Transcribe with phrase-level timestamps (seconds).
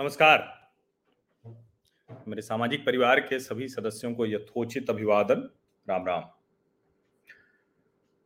[0.00, 0.70] नमस्कार।
[2.28, 5.40] मेरे सामाजिक परिवार के सभी सदस्यों को यथोचित अभिवादन।
[5.86, 6.22] राम राम।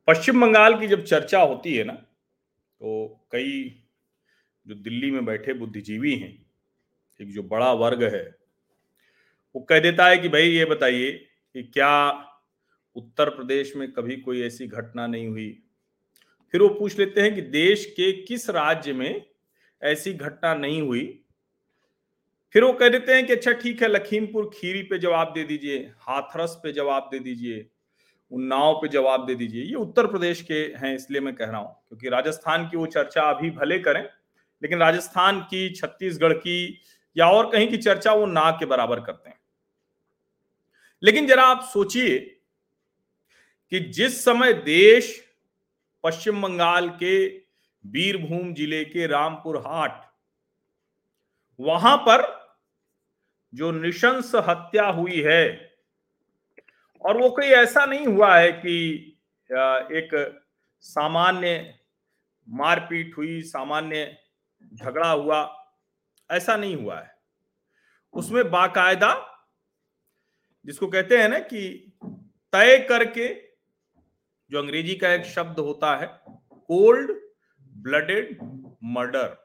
[0.08, 3.62] पश्चिम बंगाल की जब चर्चा होती है ना तो कई
[4.66, 6.46] जो दिल्ली में बैठे बुद्धिजीवी हैं,
[7.21, 8.36] एक जो बड़ा वर्ग है,
[9.54, 11.12] वो कह देता है कि भाई ये बताइए
[11.54, 12.12] कि क्या
[12.96, 15.62] उत्तर प्रदेश में कभी कोई ऐसी घटना नहीं हुई?
[16.53, 19.25] फिर वो पूछ लेते हैं कि देश के किस राज्य में
[19.82, 21.18] ऐसी घटना नहीं हुई?
[22.54, 25.79] फिर वो कह देते हैं कि अच्छा ठीक है, लखीमपुर खीरी पे जवाब दे दीजिए,
[26.00, 27.66] हाथरस पे जवाब दे दीजिए,
[28.32, 31.72] उन्नाव पे जवाब दे दीजिए। ये उत्तर प्रदेश के हैं, इसलिए मैं कह रहा हूँ,
[31.88, 34.02] क्योंकि राजस्थान की वो चर्चा अभी भले करें,
[34.62, 36.80] लेकिन राजस्थान की, छत्तीसगढ़ की
[37.16, 39.39] या और कहीं की चर्चा वो ना के बराबर करते हैं।
[41.03, 42.19] लेकिन जरा आप सोचिए
[43.72, 45.19] कि जिस समय देश
[46.05, 47.27] पश्चिम बंगाल के
[47.84, 50.00] बीरभूम ज़िले के रामपुर हाट
[51.59, 52.22] वहाँ पर
[53.55, 55.72] जो निशंस हत्या हुई है।
[57.05, 58.75] और वो कोई ऐसा नहीं हुआ है कि
[59.50, 60.42] एक
[60.81, 61.78] सामान्य
[62.48, 64.17] मारपीट हुई, सामान्य
[64.75, 65.41] झगड़ा हुआ,
[66.31, 67.14] ऐसा नहीं हुआ है।
[68.14, 69.14] उसमें बाकायदा
[70.66, 71.92] जिसको कहते हैं ना कि
[72.53, 73.28] तय करके
[74.50, 76.06] जो अंग्रेज़ी का एक शब्द होता है,
[76.50, 77.11] कोल्ड
[77.62, 78.39] ब्लडेड
[78.84, 79.37] मर्डर।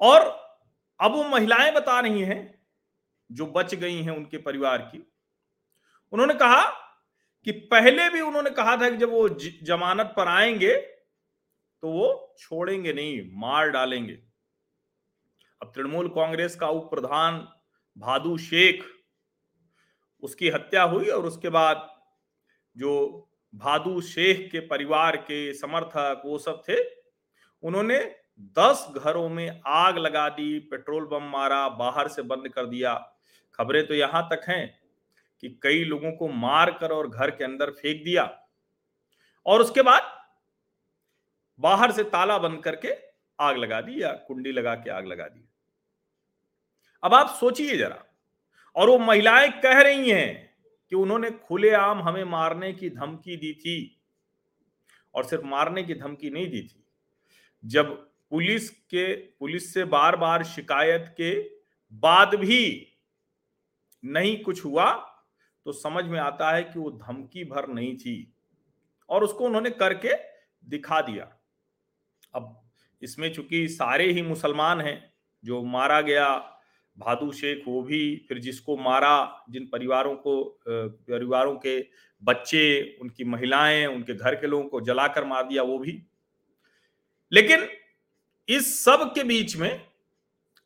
[0.00, 0.45] और
[1.00, 2.42] अब वो महिलाएँ बता रही हैं
[3.30, 5.02] जो बच गई हैं उनके परिवार की।
[6.12, 6.64] उन्होंने कहा
[7.46, 9.28] कि पहले भी उन्होंने कहा था कि जब वो
[9.62, 10.74] जमानत पर आएँगे
[11.82, 14.18] तो वो छोड़ेंगे नहीं, मार डालेंगे।
[15.60, 17.46] अब तृणमूल कांग्रेस का उप प्रधान
[17.96, 18.84] भादू शेख,
[20.22, 21.88] उसकी हत्या हुई और उसके बाद
[22.76, 22.92] जो
[23.54, 26.76] भादू शेख के परिवार के समर्थक वो सब थे,
[27.62, 27.98] उन्होंने
[28.40, 32.94] दस घरों में आग लगा दी, पेट्रोल बम मारा, बाहर से बंद कर दिया।
[33.54, 34.78] खबरें तो यहाँ तक हैं
[35.42, 38.24] कि कई लोगों को मार कर और घर के अंदर फेंक दिया।
[39.46, 40.02] और उसके बाद
[41.60, 42.94] बाहर से ताला बंद करके
[43.40, 45.48] आग लगा दी या कुंडी लगा के आग लगा दी।
[47.02, 48.04] अब आप सोचिए जरा,
[48.76, 50.56] और वो महिलाएँ कह रही हैं
[50.90, 54.00] कि उन्होंने खुलेआम हमें मारने की धमकी दी थी
[55.14, 56.84] और सिर्फ़ मारने की धमकी नहीं दी थी।
[57.64, 61.34] जब पुलिस के, पुलिस से बार बार शिकायत के
[61.92, 62.86] बाद भी
[64.04, 64.92] नहीं कुछ हुआ
[65.66, 68.32] तो समझ में आता है कि वो धमकी भर नहीं थी।
[69.08, 70.14] और उसको उन्होंने करके
[70.64, 71.28] दिखा दिया।
[72.34, 72.62] अब
[73.02, 75.12] इसमें चूँकि सारे ही मुसलमान हैं,
[75.44, 76.28] जो मारा गया,
[76.96, 81.80] भादू शेख वो भी, फिर जिसको मारा, जिन परिवारों को परिवारों के
[82.22, 86.02] बच्चे, उनकी महिलाएँ, उनके घर के लोगों को जलाकर मार दिया वो भी।
[87.32, 87.68] लेकिन
[88.48, 89.86] इस सब के बीच में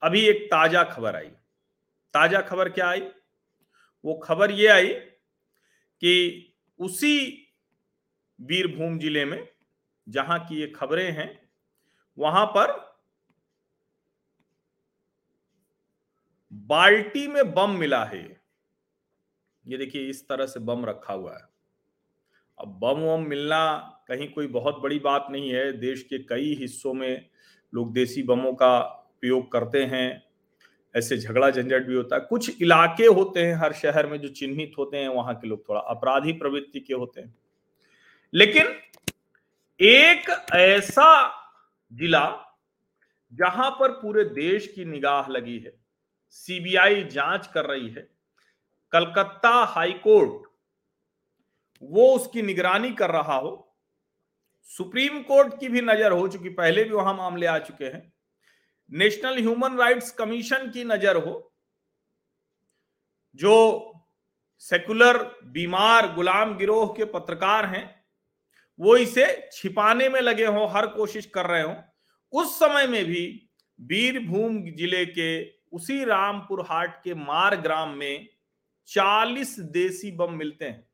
[0.03, 1.29] अभी एक ताज़ा खबर आई।
[2.15, 3.01] ताज़ा खबर क्या आई?
[4.05, 7.17] वो खबर ये आई कि उसी
[8.39, 9.47] वीरभूम ज़िले में
[10.07, 11.31] जहाँ की ये खबरें हैं,
[12.19, 12.73] वहाँ पर
[16.53, 18.23] बाल्टी में बम मिला है।
[19.65, 21.49] ये देखिए, इस तरह से बम रखा हुआ है।
[22.59, 23.77] अब बम वम मिलना
[24.09, 27.29] कहीं कोई बहुत बड़ी बात नहीं है। देश के कई हिस्सों में
[27.75, 30.23] लोग देसी बमों का उपयोग करते हैं,
[30.95, 34.73] ऐसे झगड़ा झंझट भी होता है। कुछ इलाके होते हैं, हर शहर में जो चिन्हित
[34.79, 37.35] होते हैं, वहाँ के लोग थोड़ा अपराधी प्रवृत्ति के होते हैं।
[38.35, 38.67] लेकिन
[39.81, 41.37] एक ऐसा
[41.93, 42.27] जिला
[43.33, 45.73] जहाँ पर पूरे देश की निगाह लगी है,
[46.31, 48.09] सीबीआई जाँच कर रही है,
[48.93, 50.49] कलकत्ता हाईकोर्ट,
[51.83, 53.70] वो उसकी निगरानी कर रहा हो
[54.71, 58.13] सुप्रीम कोर्ट की भी नज़र हो चुकी, पहले भी वहाँ मामले आ चुके हैं।
[58.91, 61.53] नेशनल ह्यूमन राइट्स कमीशन की नज़र हो,
[63.35, 63.87] जो
[64.63, 67.85] सेकुलर बीमार गुलाम गिरोह के पत्रकार हैं,
[68.81, 71.75] वो इसे छिपाने में लगे हो, हर कोशिश कर रहे हो।
[72.33, 73.25] उस समय में भी
[73.79, 75.31] बीरभूम ज़िले के
[75.73, 78.29] उसी रामपुर हाट के मार ग्राम में
[78.89, 80.89] 40 देसी बम मिलते हैं।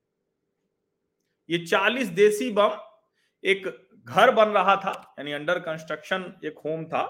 [1.49, 2.77] ये 40 देसी बम
[3.47, 3.67] एक
[4.07, 7.03] घर बन रहा था, यानी अंडर कंस्ट्रक्शन एक होम था,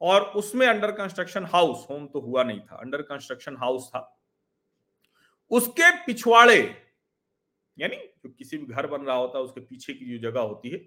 [0.00, 4.02] और उसमें अंडर कंस्ट्रक्शन हाउस होम तो हुआ नहीं था अंडर कंस्ट्रक्शन हाउस था।
[5.50, 6.60] उसके पिछवाड़े,
[7.76, 10.70] यानी जो किसी भी घर बन रहा होता है, उसके पीछे की जो जगह होती
[10.70, 10.80] है,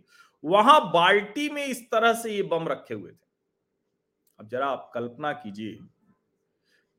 [0.43, 3.29] वहाँ बाल्टी में इस तरह से ये बम रखे हुए थे।
[4.39, 5.77] अब जरा आप कल्पना कीजिए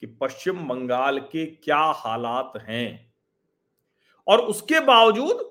[0.02, 3.12] कि पश्चिम बंगाल के क्या हालात हैं।
[4.26, 5.48] और उसके बावजूद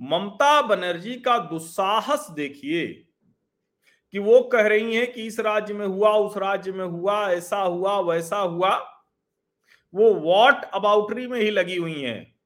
[0.00, 3.04] ममता बनर्जी का दुस्साहस देखिए
[4.12, 7.56] कि वो कह रही हैं कि इस राज्य में हुआ, उस राज्य में हुआ, ऐसा
[7.56, 9.04] हुआ, वैसा हुआ।
[9.94, 12.38] वो वॉट अबाउटरी में ही लगी हुई हैं।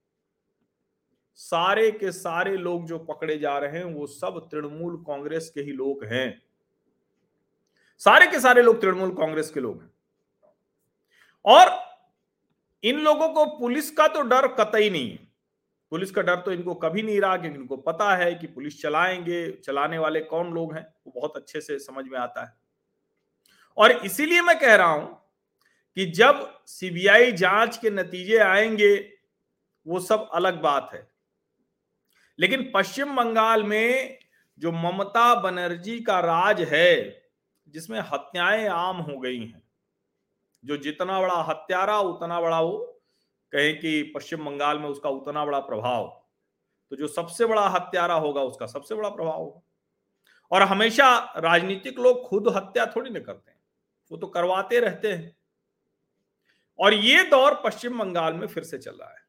[1.35, 5.73] सारे के सारे लोग जो पकड़े जा रहे हैं, वो सब तृणमूल कांग्रेस के ही
[5.73, 6.43] लोग हैं।
[7.99, 9.91] सारे के सारे लोग तृणमूल कांग्रेस के लोग हैं।
[11.45, 11.83] और
[12.83, 15.22] इन लोगों को पुलिस का तो डर कतई नहीं है।
[15.93, 19.53] पुलिस का डर तो इनको कभी नहीं रहा क्योंकि इनको पता है कि पुलिस चलाएँगे,
[19.53, 22.57] चलाने वाले कौन लोग हैं, वो बहुत अच्छे से समझ में आता है।
[23.77, 25.23] और इसीलिए मैं कह रहा हूँ
[25.95, 29.13] कि जब सीबीआई जाँच के नतीजे आएँगे,
[29.87, 31.09] वो सब अलग बात है।
[32.39, 34.19] लेकिन पश्चिम बंगाल में
[34.59, 37.23] जो ममता बनर्जी का राज है,
[37.69, 39.63] जिसमें हत्याएँ आम हो गई हैं,
[40.65, 42.92] जो जितना बड़ा हत्यारा, उतना बड़ा वो
[43.53, 46.07] कहे कि पश्चिम बंगाल में उसका उतना बड़ा प्रभाव
[46.93, 49.61] तो जो सबसे बड़ा हत्यारा होगा उसका सबसे बड़ा प्रभाव होगा।
[50.53, 51.07] और हमेशा
[51.39, 53.59] राजनीतिक लोग खुद हत्या थोड़ी ना करते हैं,
[54.11, 55.37] वो तो करवाते रहते हैं।
[56.79, 59.21] और ये दौर पश्चिम बंगाल में फिर से चल रहा है।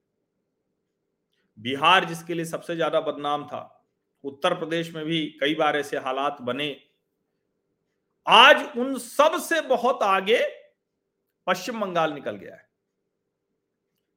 [1.58, 3.62] बिहार जिसके लिए सबसे ज़्यादा बदनाम था,
[4.24, 6.76] उत्तर प्रदेश में भी कई बार ऐसे हालात बने।
[8.28, 10.40] आज उन सबसे बहुत आगे
[11.48, 12.63] पश्चिम बंगाल निकल गया है।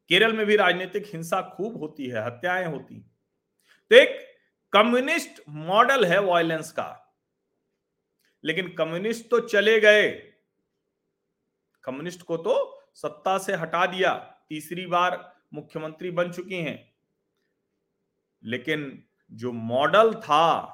[0.09, 3.01] केरल में भी राजनीतिक हिंसा खूब होती है, हत्याएँ होती
[3.91, 4.27] तो एक
[4.73, 7.15] कम्युनिस्ट मॉडल है वायलेंस का।
[8.45, 10.11] लेकिन कम्युनिस्ट तो चले गए।
[11.85, 14.15] कम्युनिस्ट को तो सत्ता से हटा दिया।
[14.49, 16.93] तीसरी बार मुख्यमंत्री बन चुकी हैं।
[18.45, 20.73] लेकिन जो मॉडल था,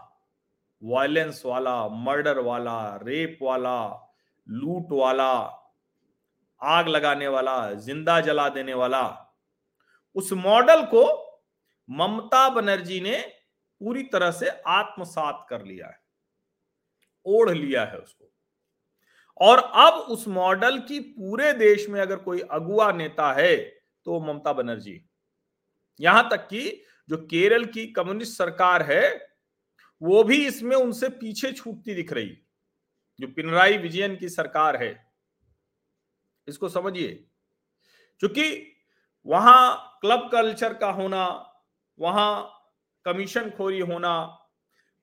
[0.82, 4.10] वायलेंस वाला, मर्डर वाला, रेप वाला,
[4.48, 5.38] लूट वाला,
[6.62, 9.21] आग लगाने वाला, ज़िंदा जला देने वाला
[10.16, 11.04] उस मॉडल को
[11.88, 13.18] ममता बनर्जी ने
[13.80, 16.00] पूरी तरह से आत्मसात कर लिया है,
[17.26, 18.30] ओढ़ लिया है उसको।
[19.40, 23.56] और अब उस मॉडल की पूरे देश में अगर कोई अगुआ नेता है
[24.06, 25.00] तो ममता बनर्जी।
[26.00, 29.32] यहाँ तक कि जो केरल की कम्युनिस्ट सरकार है,
[30.02, 32.36] वो भी इसमें उनसे पीछे छूटती दिख रही,
[33.18, 34.94] जो पिनराई विजयन की सरकार है।
[36.48, 37.08] इसको समझिए,
[38.20, 38.71] क्योंकि
[39.26, 41.54] वहाँ क्लब कल्चर का होना,
[41.98, 42.58] वहाँ
[43.04, 44.38] कमीशन खोरी होना,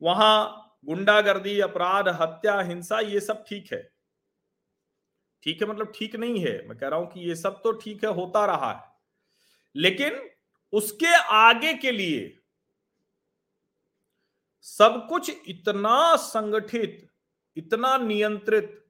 [0.01, 3.91] वहाँ गुंडागर्दी, अपराध, हत्या, हिंसा, ये सब ठीक है।
[5.43, 8.03] ठीक है मतलब ठीक नहीं है। मैं कह रहा हूँ कि ये सब तो ठीक
[8.03, 8.83] है, होता रहा है।
[9.75, 10.29] लेकिन
[10.73, 12.39] उसके आगे के लिए
[14.61, 17.09] सब कुछ इतना संगठित,
[17.57, 18.85] इतना नियंत्रित,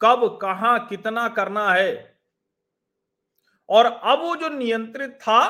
[0.00, 2.13] कब, कहा, कितना करना है
[3.68, 5.40] और अब वो जो नियंत्रित था,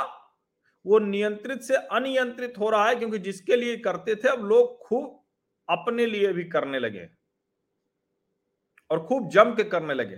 [0.84, 5.20] वो नियंत्रित से अनियंत्रित हो रहा है, क्योंकि जिसके लिए करते थे, अब लोग खूब
[5.68, 7.08] अपने लिए भी करने लगे
[8.90, 10.16] और खूब जम के करने लगे।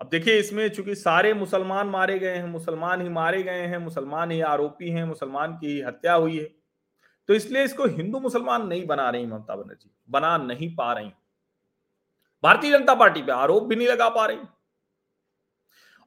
[0.00, 4.30] अब देखिए, इसमें चूँकि सारे मुसलमान मारे गए हैं, मुसलमान ही मारे गए हैं, मुसलमान
[4.30, 6.48] ही आरोपी हैं, मुसलमान की ही हत्या हुई है
[7.28, 11.10] तो इसलिए इसको हिंदू मुसलमान नहीं बना रही ममता बनर्जी, बना नहीं पा रही।
[12.44, 14.38] भारतीय जनता पार्टी पे आरोप भी नहीं लगा पा रही।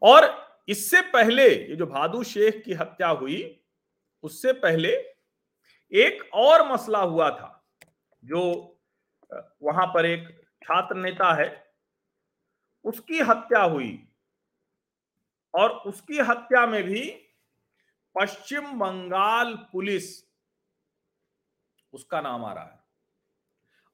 [0.03, 0.31] और
[0.67, 3.63] इससे पहले ये जो भादू शेख की हत्या हुई,
[4.23, 4.89] उससे पहले
[5.91, 7.65] एक और मसला हुआ था,
[8.23, 8.41] जो
[9.63, 10.27] वहाँ पर एक
[10.63, 11.73] छात्र नेता है,
[12.85, 14.07] उसकी हत्या हुई।
[15.53, 17.09] और उसकी हत्या में भी
[18.15, 20.05] पश्चिम बंगाल पुलिस,
[21.93, 22.79] उसका नाम आ रहा है।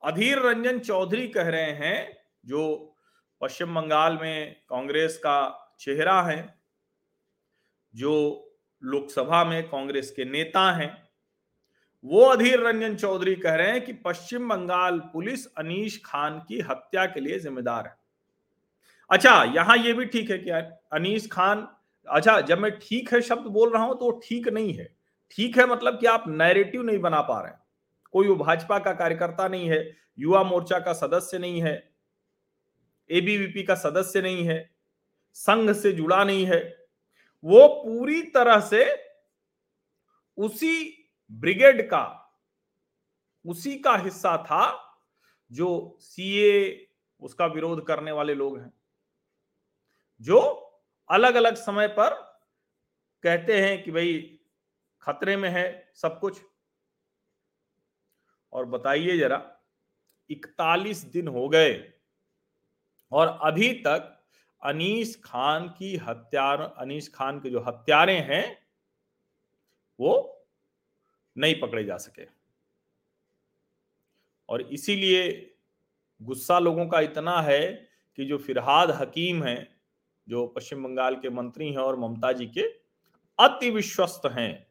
[0.04, 2.96] अधीर रंजन चौधरी कह रहे हैं, जो
[3.42, 6.56] पश्चिम बंगाल में कांग्रेस का चेहरा है,
[7.94, 8.46] जो
[8.84, 10.92] लोकसभा में कांग्रेस के नेता हैं,
[12.04, 17.06] वो अधीर रंजन चौधरी कह रहे हैं कि पश्चिम बंगाल पुलिस अनीश खान की हत्या
[17.06, 17.96] के लिए जिम्मेदार है।
[19.10, 21.68] अच्छा यहाँ ये भी ठीक है कि अनीस खान
[22.08, 24.86] अच्छा जब मैं ठीक है शब्द बोल रहा हूँ तो ठीक नहीं है।
[25.32, 27.52] ठीक है मतलब कि आप नैरेटिव नहीं बना पा रहे
[28.14, 31.74] कोई वो भाजपा का कार्यकर्ता नहीं है, युवा मोर्चा का सदस्य नहीं है
[33.10, 34.58] एबीवीपी का सदस्य नहीं है
[35.36, 36.62] संघ से जुड़ा नहीं है।
[37.44, 38.86] वो पूरी तरह से
[40.38, 42.06] उसी ब्रिगेड का,
[43.46, 44.64] उसी का हिस्सा था
[45.52, 46.88] जो सीए
[47.22, 48.72] उसका विरोध करने वाले लोग हैं,
[50.22, 50.40] जो
[51.10, 52.14] अलग अलग समय पर
[53.24, 54.40] कहते हैं कि भाई
[55.02, 56.42] खतरे में है सब कुछ।
[58.54, 59.60] और बताइए जरा,
[60.30, 61.94] इकतालीस दिन हो गए
[63.12, 64.16] और अभी तक
[64.64, 68.58] अनीस खान की हत्यार, अनीस खान के जो हत्यारे हैं,
[70.00, 70.46] वो
[71.38, 72.28] नहीं पकड़े जा सके।
[74.50, 75.56] और इसीलिए
[76.22, 79.82] गुस्सा लोगों का इतना है कि जो फिरहाद हकीम हैं,
[80.30, 82.62] जो पश्चिम बंगाल के मंत्री हैं और ममता जी के
[83.40, 84.68] अति विश्वस्त हैं।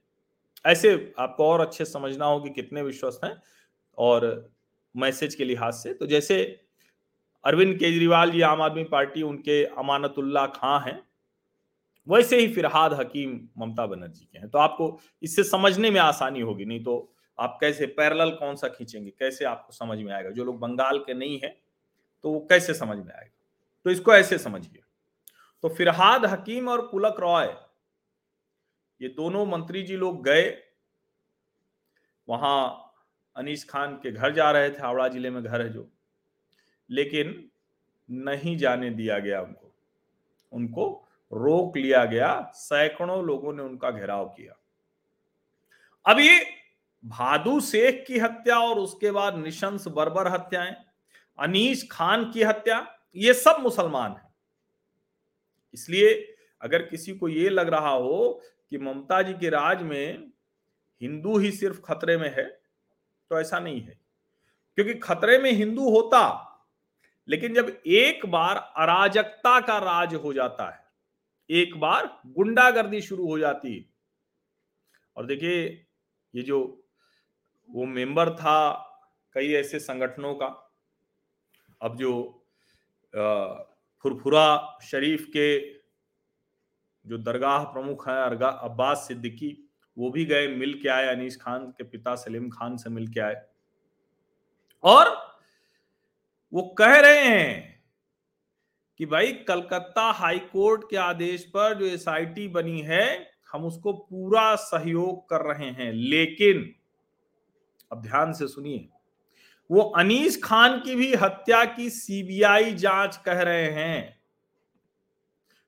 [0.66, 3.42] ऐसे आपको और अच्छे समझना हो कि कितने विश्वस्त हैं
[3.98, 4.50] और
[4.96, 6.67] मैसेज के लिहाज से। तो जैसे
[7.44, 11.00] अरविंद केजरीवाल जी, आम आदमी पार्टी, उनके अमानतुल्ला खां हैं।
[12.06, 16.64] वैसे ही फिरहाद हकीम ममता बनर्जी के हैं। तो आपको इससे समझने में आसानी होगी,
[16.64, 20.30] नहीं तो आप कैसे पैरेलल कौन सा खींचेंगे, कैसे आपको समझ में आएगा?
[20.30, 21.56] जो लोग बंगाल के नहीं है
[22.24, 23.30] तो वो कैसे समझ में आएगा?
[23.86, 24.82] तो इसको ऐसे समझिए।
[25.64, 27.46] तो फिरहाद हकीम और पुलक रॉय,
[29.00, 30.50] ये दोनों मंत्री जी लोग गए।
[32.28, 32.94] वहाँ
[33.36, 35.88] अनीस खान के घर जा रहे थे, हावड़ा ज़िले में घर है जो।
[36.90, 37.50] लेकिन
[38.10, 39.74] नहीं जाने दिया गया उनको।
[40.52, 44.54] उनको रोक लिया गया, सैकड़ों लोगों ने उनका घेराव किया।
[46.06, 46.46] अब ये
[47.04, 50.76] भादू शेख की हत्या और उसके बाद निशंस बर्बर हत्याएँ
[51.38, 54.34] अनीस खान की हत्या, ये सब मुसलमान हैं।
[55.74, 60.30] इसलिए अगर किसी को ये लग रहा हो कि ममता जी के राज में
[61.02, 62.60] हिंदू ही सिर्फ़ खतरे में है
[63.30, 64.00] तो ऐसा नहीं है।
[64.74, 66.44] क्योंकि खतरे में हिंदू होता
[67.28, 70.86] लेकिन जब एक बार अराजकता का राज हो जाता है,
[71.50, 73.84] एक बार गुंडागर्दी शुरू हो जाती है।
[75.16, 75.86] और देखिए,
[76.34, 76.58] ये जो
[77.70, 78.84] वो मेंबर था
[79.34, 80.46] कई ऐसे संगठनों का,
[81.80, 82.12] अब जो
[84.04, 85.58] फुरफुरा शरीफ के
[87.04, 89.56] जो दरगाह प्रमुख हैं अब्बास सिद्दीकी,
[89.96, 93.20] वो भी गए, मिल के आए, अनीस खान के पिता सलीम खान से मिल के
[93.20, 93.42] आए।
[94.84, 95.27] और
[96.52, 97.84] वो कह रहे हैं
[98.98, 104.54] कि भाई कलकत्ता हाई कोर्ट के आदेश पर जो एसआईटी बनी है, हम उसको पूरा
[104.54, 106.74] सहयोग कर रहे हैं। लेकिन,
[107.92, 108.88] अब ध्यान से सुनिए,
[109.70, 114.20] वो अनीस खान की भी हत्या की सीबीआई जाँच कह रहे हैं।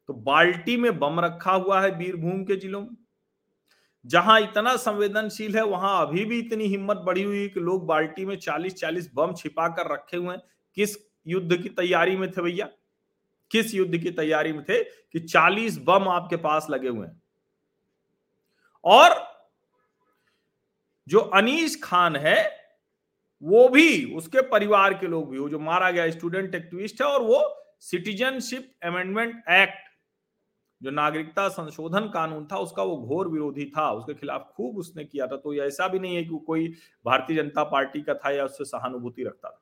[0.09, 2.97] तो बाल्टी में बम रखा हुआ है बीरभूम के जिलों में।
[4.07, 8.37] जहाँ इतना संवेदनशील है, वहाँ अभी भी इतनी हिम्मत बढ़ी हुई कि लोग बाल्टी में
[8.37, 10.43] 40 40 बम छिपा कर रखे हुए हैं।
[10.81, 10.97] किस
[11.27, 12.69] युद्ध की तैयारी में थे भैया?
[13.51, 17.23] किस युद्ध की तैयारी में थे कि 40 बम आपके पास लगे हुए हैं?
[18.85, 19.31] और
[21.09, 22.61] जो अनीस खान है,
[23.43, 27.23] वो भी, उसके परिवार के लोग भी, वो जो मारा गया स्टूडेंट एक्टिविस्ट है और
[27.23, 29.91] वो सिटीजनशिप अमेंडमेंट एक्ट
[30.83, 35.27] जो नागरिकता संशोधन कानून था, उसका वो घोर विरोधी था, उसके खिलाफ खूब उसने किया
[35.27, 38.65] था। तो ऐसा भी नहीं है कि कोई भारतीय जनता पार्टी का था या उससे
[38.65, 39.60] सहानुभूति रखता था।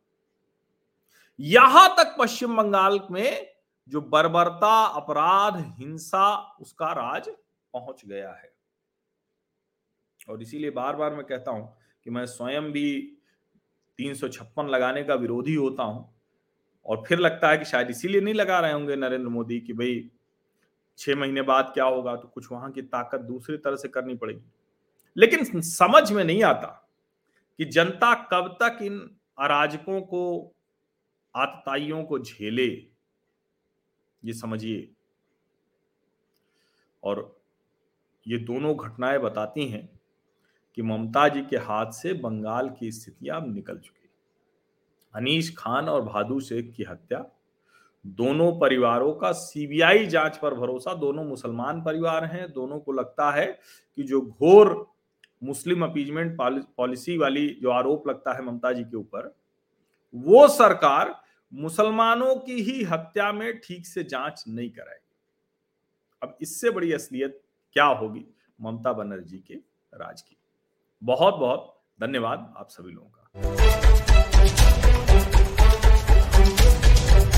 [1.38, 3.46] यहाँ तक पश्चिम बंगाल में
[3.88, 7.28] जो बर्बरता, अपराध, हिंसा, उसका राज
[7.74, 8.50] पहुँच गया है।
[10.28, 12.90] और इसीलिए बार बार मैं कहता हूँ कि मैं स्वयं भी
[13.98, 16.08] तीन सौ छप्पन लगाने का विरोधी होता हूँ
[16.86, 20.10] और फिर लगता है कि शायद इसीलिए नहीं लगा रहे होंगे नरेंद्र मोदी कि भाई
[20.98, 24.44] छह महीने बाद क्या होगा तो कुछ वहाँ की ताकत दूसरी तरह से करनी पड़ेगी।
[25.16, 26.66] लेकिन समझ में नहीं आता
[27.58, 28.98] कि जनता कब तक इन
[29.38, 30.54] अराजकों को
[31.34, 32.66] आतताइयों को झेले।
[34.22, 34.90] ये समझिए।
[37.02, 37.40] और
[38.26, 39.88] ये दोनों घटनाएँ बताती हैं
[40.74, 44.08] कि ममता जी के हाथ से बंगाल की स्थितियाँ अब निकल चुकी
[45.14, 47.24] अनीश खान और भादू शेख की हत्या,
[48.06, 53.46] दोनों परिवारों का सीबीआई जाँच पर भरोसा, दोनों मुसलमान परिवार हैं, दोनों को लगता है
[53.96, 54.86] कि जो घोर
[55.42, 59.37] मुस्लिम अपीजमेंट पॉलिसी वाली, जो आरोप लगता है ममता जी के ऊपर
[60.14, 61.14] वो सरकार
[61.52, 65.16] मुसलमानों की ही हत्या में ठीक से जाँच नहीं कराएगी।
[66.22, 67.40] अब इससे बड़ी असलियत
[67.72, 68.24] क्या होगी
[68.60, 69.54] ममता बनर्जी के
[69.94, 70.36] राज की?
[71.02, 73.87] बहुत बहुत धन्यवाद आप सभी लोगों का।